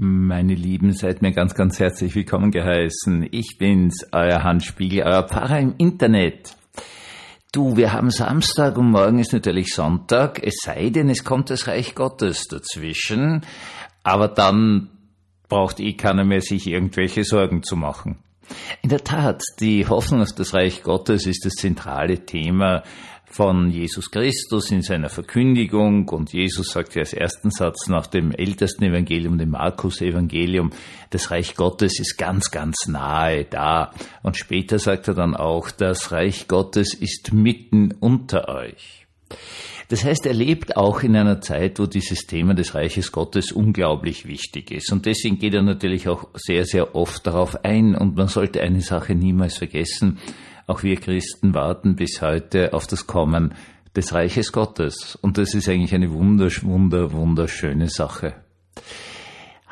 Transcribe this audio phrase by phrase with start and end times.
[0.00, 3.26] Meine Lieben, seid mir ganz, ganz herzlich willkommen geheißen.
[3.32, 6.54] Ich bin's, euer Hans Spiegel, euer Pfarrer im Internet.
[7.50, 11.66] Du, wir haben Samstag und morgen ist natürlich Sonntag, es sei denn, es kommt das
[11.66, 13.44] Reich Gottes dazwischen,
[14.04, 14.88] aber dann
[15.48, 18.18] braucht eh keiner mehr sich irgendwelche Sorgen zu machen.
[18.82, 22.82] In der Tat, die Hoffnung auf das Reich Gottes ist das zentrale Thema
[23.30, 28.32] von Jesus Christus in seiner Verkündigung und Jesus sagt ja als ersten Satz nach dem
[28.32, 30.70] ältesten Evangelium, dem Markus-Evangelium,
[31.10, 33.92] das Reich Gottes ist ganz, ganz nahe da.
[34.22, 39.06] Und später sagt er dann auch, das Reich Gottes ist mitten unter euch.
[39.88, 44.26] Das heißt, er lebt auch in einer Zeit, wo dieses Thema des Reiches Gottes unglaublich
[44.26, 44.92] wichtig ist.
[44.92, 47.94] Und deswegen geht er natürlich auch sehr, sehr oft darauf ein.
[47.94, 50.18] Und man sollte eine Sache niemals vergessen.
[50.66, 53.54] Auch wir Christen warten bis heute auf das Kommen
[53.96, 55.18] des Reiches Gottes.
[55.22, 58.34] Und das ist eigentlich eine wundersch, wunder, wunderschöne Sache.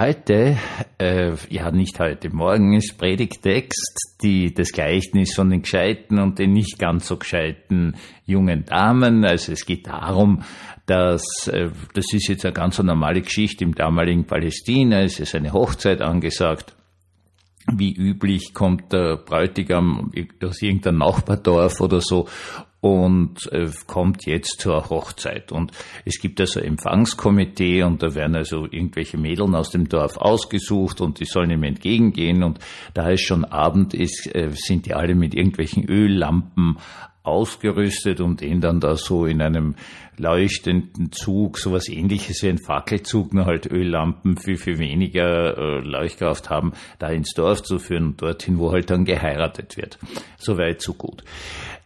[0.00, 0.56] Heute,
[0.96, 6.54] äh, ja nicht heute, morgen ist Predigtext, die, das Gleichnis von den gescheiten und den
[6.54, 9.26] nicht ganz so gescheiten jungen Damen.
[9.26, 10.42] Also es geht darum,
[10.86, 15.52] dass, äh, das ist jetzt eine ganz normale Geschichte im damaligen Palästina, es ist eine
[15.52, 16.74] Hochzeit angesagt
[17.72, 22.26] wie üblich kommt der Bräutigam aus irgendeinem Nachbardorf oder so
[22.80, 25.52] und äh, kommt jetzt zur Hochzeit.
[25.52, 25.72] Und
[26.04, 31.20] es gibt also Empfangskomitee und da werden also irgendwelche Mädeln aus dem Dorf ausgesucht und
[31.20, 32.42] die sollen ihm entgegengehen.
[32.42, 32.58] Und
[32.94, 36.78] da es schon Abend ist, äh, sind die alle mit irgendwelchen Öllampen
[37.22, 39.74] ausgerüstet und den dann da so in einem
[40.16, 46.50] leuchtenden Zug, sowas ähnliches wie ein Fackelzug, nur halt Öllampen viel, viel weniger äh, Leuchtkraft
[46.50, 49.98] haben, da ins Dorf zu führen, dorthin, wo halt dann geheiratet wird.
[50.38, 51.24] Soweit, so gut.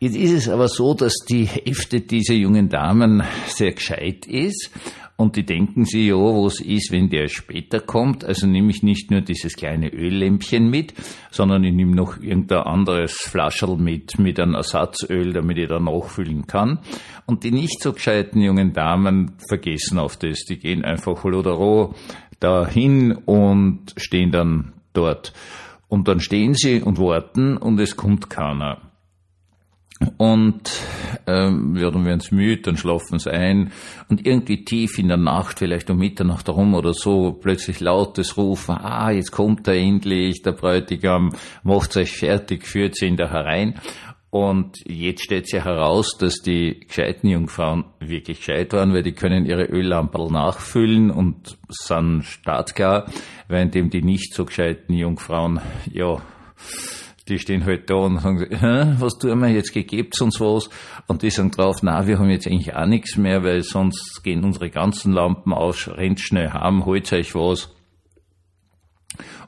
[0.01, 4.71] Jetzt ist es aber so, dass die Hälfte dieser jungen Damen sehr gescheit ist
[5.17, 8.25] und die denken sich, ja, was ist, wenn der später kommt?
[8.25, 10.93] Also nehme ich nicht nur dieses kleine Öllämpchen mit,
[11.31, 16.47] sondern ich nehme noch irgendein anderes Flascherl mit, mit einem Ersatzöl, damit ich da nachfüllen
[16.47, 16.81] kann.
[17.27, 20.45] Und die nicht so gescheiten jungen Damen vergessen auf das.
[20.45, 21.95] Die gehen einfach holodero
[22.41, 25.33] dahin und stehen dann dort.
[25.89, 28.81] Und dann stehen sie und warten und es kommt keiner.
[30.17, 30.73] Und
[31.27, 33.73] ähm, ja, dann werden sie müde, dann schlafen sie ein
[34.09, 38.77] und irgendwie tief in der Nacht, vielleicht um Mitternacht herum oder so, plötzlich lautes Rufen,
[38.77, 41.31] ah, jetzt kommt er endlich, der Bräutigam,
[41.63, 43.81] macht euch fertig, führt sie ihn da herein.
[44.35, 49.47] Und jetzt stellt sich heraus, dass die gescheiten Jungfrauen wirklich gescheit waren, weil die können
[49.47, 53.07] ihre Öllamperl nachfüllen und sind startklar,
[53.47, 55.61] währenddem die nicht so gescheiten Jungfrauen,
[55.93, 56.21] ja,
[57.29, 60.69] die stehen halt da und sagen, Hä, was tun wir jetzt, gegebt uns was?
[61.07, 64.43] Und die sagen drauf, na, wir haben jetzt eigentlich auch nichts mehr, weil sonst gehen
[64.43, 67.74] unsere ganzen Lampen aus, rennt schnell heim, holt euch was.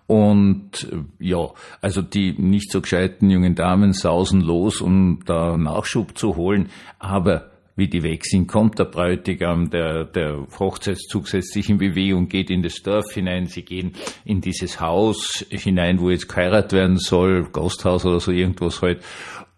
[0.06, 1.50] Und ja,
[1.80, 6.68] also die nicht so gescheiten jungen Damen sausen los, um da Nachschub zu holen,
[6.98, 12.28] aber wie die weg sind, kommt der Bräutigam, der, der Hochzeitszug setzt sich in Bewegung,
[12.28, 13.92] geht in das Dorf hinein, sie gehen
[14.24, 19.02] in dieses Haus hinein, wo jetzt geheiratet werden soll, Gasthaus oder so irgendwas halt,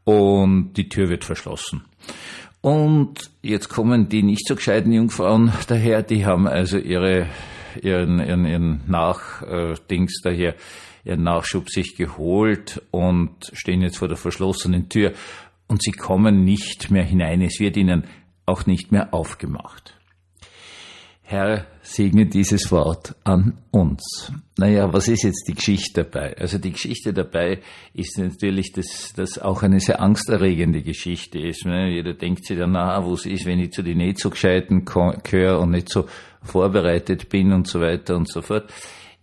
[0.03, 1.85] und die Tür wird verschlossen.
[2.61, 7.27] Und jetzt kommen die nicht so gescheiten Jungfrauen daher, die haben also ihre,
[7.83, 10.55] ihren, ihren, ihren Nachdings daher,
[11.05, 15.13] ihren Nachschub sich geholt und stehen jetzt vor der verschlossenen Tür
[15.67, 18.05] und sie kommen nicht mehr hinein, es wird ihnen
[18.47, 19.95] auch nicht mehr aufgemacht.
[21.31, 24.33] Herr, segne dieses Wort an uns.
[24.57, 26.35] Naja, was ist jetzt die Geschichte dabei?
[26.39, 27.61] Also die Geschichte dabei
[27.93, 31.67] ist natürlich, dass das auch eine sehr angsterregende Geschichte ist.
[31.67, 31.91] Ne?
[31.91, 34.87] Jeder denkt sich dann, na, wo es ist, wenn ich zu den nicht so gescheiten
[34.87, 36.07] gehöre und nicht so
[36.43, 38.73] vorbereitet bin und so weiter und so fort.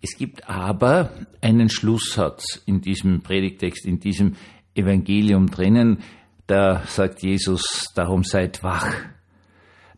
[0.02, 1.12] Es gibt aber
[1.42, 4.36] einen Schlusssatz in diesem Predigtext, in diesem
[4.76, 6.04] Evangelium drinnen,
[6.48, 8.94] da sagt Jesus, darum seid wach,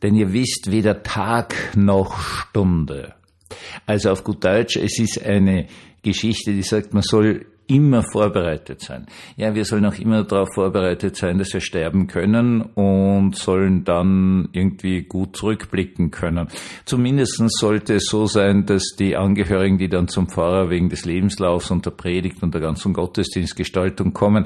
[0.01, 3.15] denn ihr wisst weder Tag noch Stunde.
[3.85, 5.67] Also auf gut Deutsch, es ist eine
[6.03, 9.05] Geschichte, die sagt, man soll immer vorbereitet sein.
[9.35, 14.49] Ja, wir sollen auch immer darauf vorbereitet sein, dass wir sterben können und sollen dann
[14.53, 16.47] irgendwie gut zurückblicken können.
[16.85, 21.69] Zumindest sollte es so sein, dass die Angehörigen, die dann zum Pfarrer wegen des Lebenslaufs
[21.71, 24.45] und der Predigt und der ganzen Gottesdienstgestaltung kommen,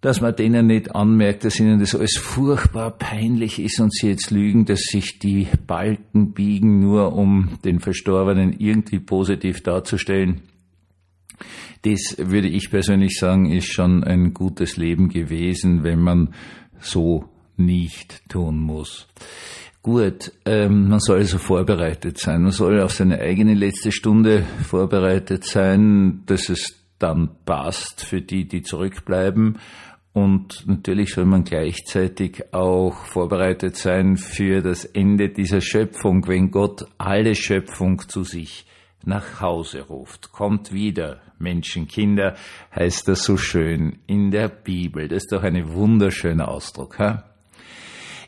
[0.00, 4.30] dass man denen nicht anmerkt, dass ihnen das alles furchtbar peinlich ist und sie jetzt
[4.30, 10.40] lügen, dass sich die Balken biegen, nur um den Verstorbenen irgendwie positiv darzustellen.
[11.82, 16.34] Das würde ich persönlich sagen, ist schon ein gutes Leben gewesen, wenn man
[16.78, 17.24] so
[17.56, 19.08] nicht tun muss.
[19.82, 22.42] Gut, ähm, man soll also vorbereitet sein.
[22.42, 28.46] Man soll auf seine eigene letzte Stunde vorbereitet sein, dass es dann passt für die,
[28.46, 29.58] die zurückbleiben.
[30.12, 36.84] Und natürlich soll man gleichzeitig auch vorbereitet sein für das Ende dieser Schöpfung, wenn Gott
[36.98, 38.66] alle Schöpfung zu sich
[39.04, 40.30] nach Hause ruft.
[40.32, 42.36] Kommt wieder, Menschenkinder,
[42.74, 45.08] heißt das so schön in der Bibel.
[45.08, 46.98] Das ist doch ein wunderschöner Ausdruck.
[46.98, 47.24] Ha?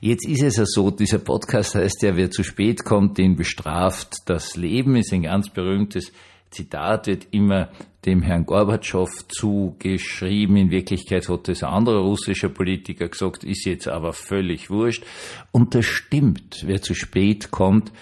[0.01, 4.15] Jetzt ist es ja so, dieser Podcast heißt ja, wer zu spät kommt, den bestraft.
[4.27, 6.13] Das Leben ist ein ganz berühmtes
[6.51, 7.71] Zitat, wird immer
[8.05, 10.57] dem Herrn Gorbatschow zugeschrieben.
[10.57, 15.05] In Wirklichkeit hat es ein anderer russischer Politiker gesagt, ist jetzt aber völlig wurscht.
[15.53, 16.65] Und das stimmt.
[16.67, 17.93] Wer zu spät kommt,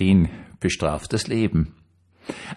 [0.00, 0.30] den
[0.60, 1.74] bestraft das Leben.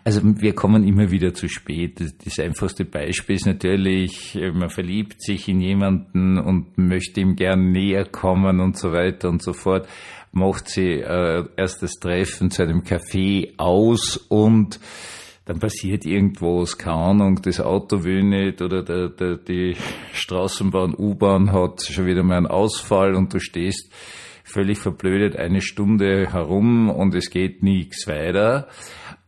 [0.04, 2.02] Also wir kommen immer wieder zu spät.
[2.26, 7.72] Das einfachste Beispiel ist natürlich, äh, man verliebt sich in jemanden und möchte ihm gern
[7.72, 9.88] näher kommen und so weiter und so fort.
[10.32, 14.80] Macht sie äh, erst das Treffen zu einem Café aus und
[15.46, 19.76] dann passiert irgendwas, keine Ahnung, das Auto will nicht oder der, der, die
[20.14, 23.92] Straßenbahn, U-Bahn hat schon wieder mal einen Ausfall und du stehst
[24.46, 28.68] völlig verblödet eine Stunde herum und es geht nichts weiter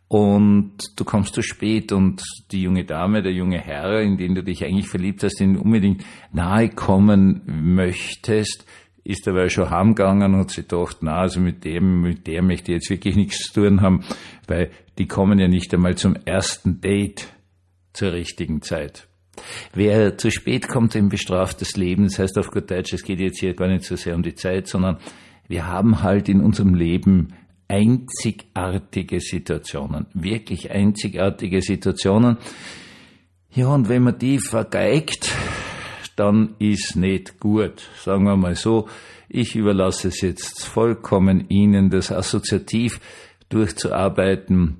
[0.07, 2.21] und du kommst zu spät und
[2.51, 6.05] die junge Dame, der junge Herr, in den du dich eigentlich verliebt hast, den unbedingt
[6.31, 8.65] nahe kommen möchtest,
[9.03, 12.71] ist dabei schon heimgegangen und hat sich gedacht, na, also mit dem, mit der möchte
[12.71, 14.03] ich jetzt wirklich nichts zu tun haben,
[14.47, 17.27] weil die kommen ja nicht einmal zum ersten Date
[17.93, 19.07] zur richtigen Zeit.
[19.73, 22.05] Wer zu spät kommt, dem bestraft das Leben.
[22.05, 24.35] Das heißt auf gut Deutsch, es geht jetzt hier gar nicht so sehr um die
[24.35, 24.97] Zeit, sondern
[25.47, 27.33] wir haben halt in unserem Leben
[27.67, 32.37] einzigartige Situationen, wirklich einzigartige Situationen.
[33.53, 35.33] Ja, und wenn man die vergeigt,
[36.15, 37.89] dann ist nicht gut.
[37.97, 38.87] Sagen wir mal so,
[39.29, 42.99] ich überlasse es jetzt vollkommen Ihnen, das assoziativ
[43.49, 44.77] durchzuarbeiten.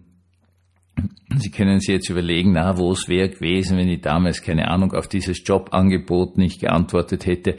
[1.37, 4.93] Sie können sich jetzt überlegen, na, wo es wäre gewesen, wenn ich damals, keine Ahnung,
[4.93, 7.57] auf dieses Jobangebot nicht geantwortet hätte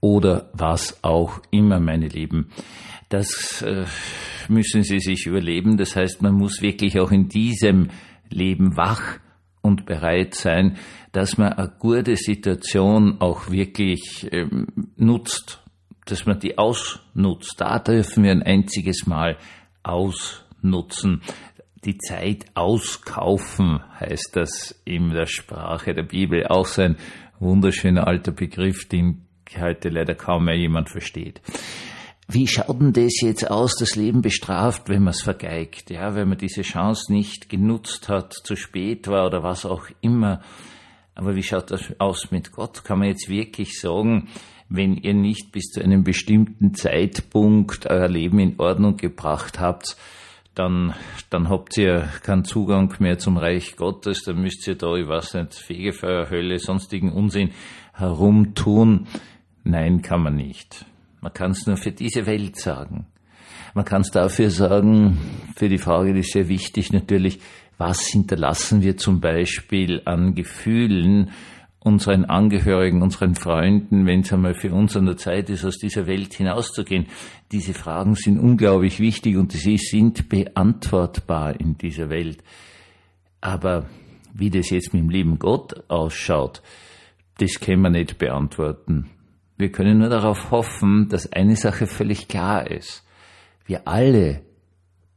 [0.00, 2.50] oder was auch immer, meine Lieben.
[3.08, 3.86] Das äh,
[4.48, 5.76] müssen Sie sich überleben.
[5.76, 7.88] Das heißt, man muss wirklich auch in diesem
[8.30, 9.18] Leben wach
[9.62, 10.76] und bereit sein,
[11.12, 14.66] dass man eine gute Situation auch wirklich ähm,
[14.96, 15.62] nutzt,
[16.04, 17.60] dass man die ausnutzt.
[17.60, 19.36] Da dürfen wir ein einziges Mal
[19.82, 21.22] ausnutzen.
[21.84, 26.46] Die Zeit auskaufen heißt das in der Sprache der Bibel.
[26.46, 26.96] Auch so ein
[27.38, 29.26] wunderschöner alter Begriff, den
[29.58, 31.40] heute leider kaum mehr jemand versteht.
[32.28, 36.28] Wie schaut denn das jetzt aus, das Leben bestraft, wenn man es vergeigt, ja, wenn
[36.28, 40.40] man diese Chance nicht genutzt hat, zu spät war oder was auch immer.
[41.14, 42.82] Aber wie schaut das aus mit Gott?
[42.84, 44.28] Kann man jetzt wirklich sagen,
[44.68, 49.96] wenn ihr nicht bis zu einem bestimmten Zeitpunkt euer Leben in Ordnung gebracht habt,
[50.54, 50.94] dann,
[51.30, 55.34] dann habt ihr keinen Zugang mehr zum Reich Gottes, dann müsst ihr da, ich weiß
[55.34, 57.50] nicht, Fegefeuer, Hölle, sonstigen Unsinn
[57.92, 59.06] herumtun.
[59.62, 60.86] Nein, kann man nicht.
[61.20, 63.06] Man kann es nur für diese Welt sagen.
[63.74, 65.18] Man kann es dafür sagen,
[65.54, 67.40] für die Frage, die ist sehr wichtig natürlich,
[67.78, 71.30] was hinterlassen wir zum Beispiel an Gefühlen
[71.86, 76.06] unseren Angehörigen, unseren Freunden, wenn es einmal für uns an der Zeit ist, aus dieser
[76.06, 77.06] Welt hinauszugehen.
[77.52, 82.42] Diese Fragen sind unglaublich wichtig und sie sind beantwortbar in dieser Welt.
[83.40, 83.86] Aber
[84.34, 86.60] wie das jetzt mit dem lieben Gott ausschaut,
[87.38, 89.10] das können wir nicht beantworten.
[89.56, 93.04] Wir können nur darauf hoffen, dass eine Sache völlig klar ist.
[93.64, 94.42] Wir alle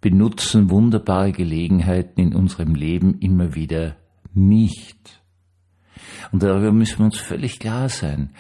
[0.02, 3.98] benutzen wunderbare Gelegenheiten in unserem Leben immer wieder
[4.34, 5.22] nicht.
[6.32, 8.32] Und darüber müssen wir uns völlig klar sein.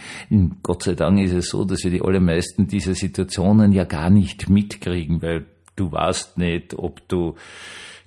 [0.63, 4.49] Gott sei Dank ist es so, dass wir die allermeisten dieser Situationen ja gar nicht
[4.49, 7.35] mitkriegen, weil du weißt nicht, ob du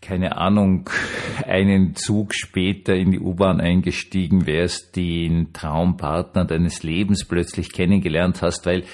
[0.03, 0.91] keine Ahnung,
[1.47, 8.67] einen Zug später in die U-Bahn eingestiegen wärst, den Traumpartner deines Lebens plötzlich kennengelernt hast,
[8.67, 8.85] weil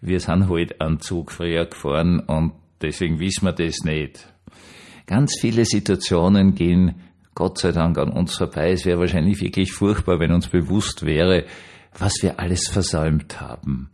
[0.00, 4.32] wir sind halt einen Zug früher gefahren und deswegen wissen wir das nicht.
[5.06, 7.02] Ganz viele Situationen gehen
[7.34, 8.72] Gott sei Dank an uns vorbei.
[8.72, 11.44] Es wäre wahrscheinlich wirklich furchtbar, wenn uns bewusst wäre,
[11.98, 13.90] was wir alles versäumt haben.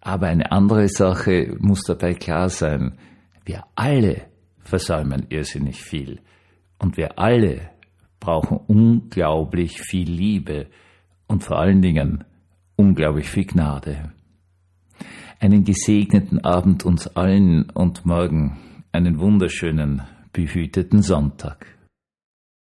[0.00, 2.96] Aber eine andere Sache muss dabei klar sein.
[3.44, 4.28] Wir alle
[4.68, 6.20] versäumen irrsinnig viel.
[6.78, 7.70] Und wir alle
[8.20, 10.66] brauchen unglaublich viel Liebe
[11.26, 12.24] und vor allen Dingen
[12.76, 14.12] unglaublich viel Gnade.
[15.40, 18.58] Einen gesegneten Abend uns allen und morgen
[18.92, 21.77] einen wunderschönen, behüteten Sonntag.